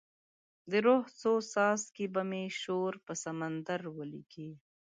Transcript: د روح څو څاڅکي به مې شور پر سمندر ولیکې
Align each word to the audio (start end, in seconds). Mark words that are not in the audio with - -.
د 0.69 0.71
روح 0.85 1.03
څو 1.19 1.33
څاڅکي 1.51 2.05
به 2.13 2.21
مې 2.29 2.43
شور 2.61 2.93
پر 3.05 3.15
سمندر 3.23 3.81
ولیکې 3.97 4.49